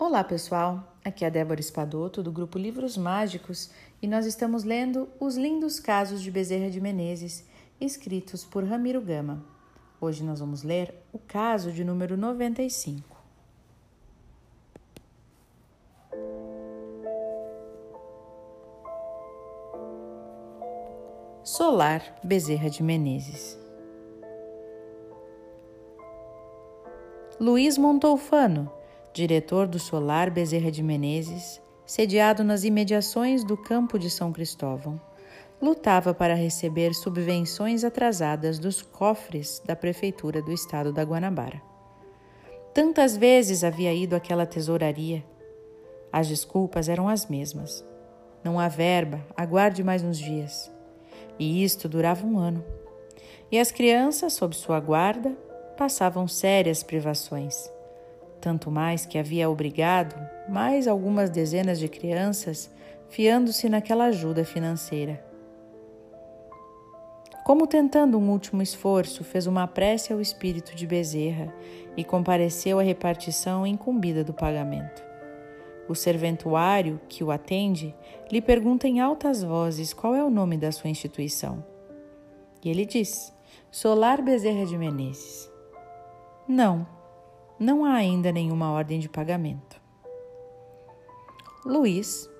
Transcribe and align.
Olá, 0.00 0.22
pessoal. 0.22 0.94
Aqui 1.04 1.24
é 1.24 1.26
a 1.26 1.30
Débora 1.30 1.58
Espadoto 1.58 2.22
do 2.22 2.30
grupo 2.30 2.56
Livros 2.56 2.96
Mágicos 2.96 3.68
e 4.00 4.06
nós 4.06 4.26
estamos 4.26 4.62
lendo 4.62 5.08
Os 5.18 5.36
Lindos 5.36 5.80
Casos 5.80 6.22
de 6.22 6.30
Bezerra 6.30 6.70
de 6.70 6.80
Menezes, 6.80 7.44
escritos 7.80 8.44
por 8.44 8.62
Ramiro 8.62 9.00
Gama. 9.00 9.44
Hoje 10.00 10.22
nós 10.22 10.38
vamos 10.38 10.62
ler 10.62 10.94
o 11.12 11.18
caso 11.18 11.72
de 11.72 11.82
número 11.82 12.16
95. 12.16 13.18
Solar 21.42 22.20
Bezerra 22.22 22.70
de 22.70 22.84
Menezes. 22.84 23.58
Luiz 27.40 27.76
Montolfano, 27.76 28.77
diretor 29.18 29.66
do 29.66 29.80
Solar 29.80 30.30
Bezerra 30.30 30.70
de 30.70 30.80
Menezes, 30.80 31.60
sediado 31.84 32.44
nas 32.44 32.62
imediações 32.62 33.42
do 33.42 33.56
campo 33.56 33.98
de 33.98 34.08
São 34.08 34.32
Cristóvão, 34.32 35.00
lutava 35.60 36.14
para 36.14 36.34
receber 36.34 36.94
subvenções 36.94 37.82
atrasadas 37.82 38.60
dos 38.60 38.80
cofres 38.80 39.60
da 39.66 39.74
prefeitura 39.74 40.40
do 40.40 40.52
estado 40.52 40.92
da 40.92 41.02
Guanabara. 41.02 41.60
Tantas 42.72 43.16
vezes 43.16 43.64
havia 43.64 43.92
ido 43.92 44.14
àquela 44.14 44.46
tesouraria. 44.46 45.24
As 46.12 46.28
desculpas 46.28 46.88
eram 46.88 47.08
as 47.08 47.26
mesmas. 47.26 47.84
Não 48.44 48.60
há 48.60 48.68
verba, 48.68 49.26
aguarde 49.36 49.82
mais 49.82 50.04
uns 50.04 50.16
dias. 50.16 50.70
E 51.40 51.64
isto 51.64 51.88
durava 51.88 52.24
um 52.24 52.38
ano. 52.38 52.64
E 53.50 53.58
as 53.58 53.72
crianças, 53.72 54.34
sob 54.34 54.54
sua 54.54 54.78
guarda, 54.78 55.36
passavam 55.76 56.28
sérias 56.28 56.84
privações. 56.84 57.68
Tanto 58.40 58.70
mais 58.70 59.04
que 59.04 59.18
havia 59.18 59.50
obrigado 59.50 60.14
mais 60.48 60.86
algumas 60.88 61.28
dezenas 61.28 61.78
de 61.78 61.88
crianças 61.88 62.70
fiando-se 63.08 63.68
naquela 63.68 64.04
ajuda 64.04 64.44
financeira. 64.44 65.22
Como 67.44 67.66
tentando 67.66 68.18
um 68.18 68.30
último 68.30 68.60
esforço, 68.60 69.24
fez 69.24 69.46
uma 69.46 69.66
prece 69.66 70.12
ao 70.12 70.20
espírito 70.20 70.76
de 70.76 70.86
Bezerra 70.86 71.52
e 71.96 72.04
compareceu 72.04 72.78
à 72.78 72.82
repartição 72.82 73.66
incumbida 73.66 74.22
do 74.22 74.34
pagamento. 74.34 75.02
O 75.88 75.94
serventuário 75.94 77.00
que 77.08 77.24
o 77.24 77.30
atende 77.30 77.94
lhe 78.30 78.42
pergunta 78.42 78.86
em 78.86 79.00
altas 79.00 79.42
vozes 79.42 79.94
qual 79.94 80.14
é 80.14 80.22
o 80.22 80.28
nome 80.28 80.58
da 80.58 80.70
sua 80.70 80.90
instituição. 80.90 81.64
E 82.62 82.68
ele 82.68 82.84
diz: 82.84 83.32
Solar 83.70 84.22
Bezerra 84.22 84.66
de 84.66 84.76
Menezes. 84.76 85.50
Não, 86.46 86.86
não 87.58 87.84
há 87.84 87.94
ainda 87.94 88.30
nenhuma 88.30 88.70
ordem 88.70 89.00
de 89.00 89.08
pagamento. 89.08 89.80
Luiz, 91.64 92.30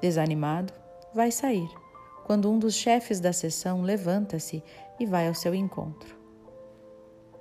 desanimado, 0.00 0.72
vai 1.14 1.30
sair, 1.30 1.68
quando 2.24 2.50
um 2.50 2.58
dos 2.58 2.74
chefes 2.74 3.20
da 3.20 3.32
sessão 3.32 3.82
levanta-se 3.82 4.62
e 4.98 5.06
vai 5.06 5.28
ao 5.28 5.34
seu 5.34 5.54
encontro. 5.54 6.16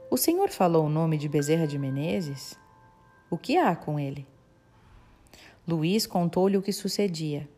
O 0.09 0.17
senhor 0.17 0.49
falou 0.49 0.85
o 0.85 0.89
nome 0.89 1.17
de 1.17 1.27
Bezerra 1.27 1.65
de 1.65 1.79
Menezes? 1.79 2.57
O 3.29 3.37
que 3.37 3.57
há 3.57 3.75
com 3.75 3.99
ele? 3.99 4.27
Luiz 5.67 6.05
contou-lhe 6.05 6.57
o 6.57 6.61
que 6.61 6.71
sucedia. 6.71 7.49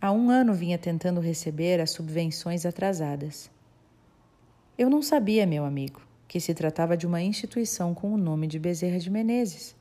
Há 0.00 0.12
um 0.12 0.28
ano 0.28 0.52
vinha 0.52 0.76
tentando 0.76 1.18
receber 1.18 1.80
as 1.80 1.90
subvenções 1.90 2.66
atrasadas. 2.66 3.50
Eu 4.76 4.90
não 4.90 5.00
sabia, 5.00 5.46
meu 5.46 5.64
amigo, 5.64 6.02
que 6.34 6.40
se 6.40 6.52
tratava 6.52 6.96
de 6.96 7.06
uma 7.06 7.22
instituição 7.22 7.94
com 7.94 8.12
o 8.12 8.16
nome 8.16 8.48
de 8.48 8.58
Bezerra 8.58 8.98
de 8.98 9.08
Menezes. 9.08 9.76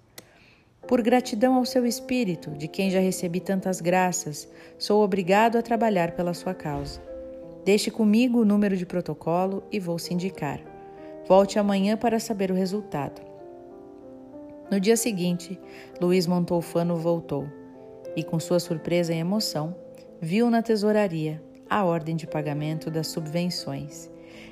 Por 0.87 1.01
gratidão 1.01 1.55
ao 1.55 1.65
seu 1.65 1.83
espírito, 1.83 2.51
de 2.51 2.67
quem 2.67 2.91
já 2.91 2.99
recebi 2.99 3.39
tantas 3.39 3.81
graças, 3.81 4.47
sou 4.77 5.03
obrigado 5.03 5.57
a 5.57 5.63
trabalhar 5.63 6.11
pela 6.11 6.31
sua 6.35 6.53
causa. 6.53 7.01
Deixe 7.65 7.89
comigo 7.89 8.39
o 8.39 8.45
número 8.45 8.77
de 8.77 8.85
protocolo 8.85 9.63
e 9.71 9.79
vou 9.79 9.97
se 9.97 10.13
indicar. 10.13 10.61
Volte 11.27 11.57
amanhã 11.57 11.97
para 11.97 12.19
saber 12.19 12.51
o 12.51 12.55
resultado. 12.55 13.19
No 14.69 14.79
dia 14.79 14.95
seguinte, 14.95 15.59
Luiz 15.99 16.27
Montolfano 16.27 16.97
voltou 16.97 17.47
e, 18.15 18.23
com 18.23 18.39
sua 18.39 18.59
surpresa 18.59 19.11
e 19.11 19.17
emoção, 19.17 19.75
viu 20.21 20.51
na 20.51 20.61
tesouraria 20.61 21.43
a 21.67 21.83
ordem 21.83 22.15
de 22.15 22.27
pagamento 22.27 22.91
das 22.91 23.07
subvenções 23.07 24.07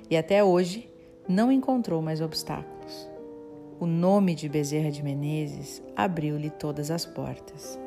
e 0.09 0.17
até 0.17 0.43
hoje 0.43 0.89
não 1.27 1.51
encontrou 1.51 2.01
mais 2.01 2.21
obstáculos. 2.21 3.09
O 3.79 3.85
nome 3.85 4.35
de 4.35 4.47
Bezerra 4.47 4.91
de 4.91 5.01
Menezes 5.01 5.81
abriu-lhe 5.95 6.49
todas 6.49 6.91
as 6.91 7.05
portas. 7.05 7.79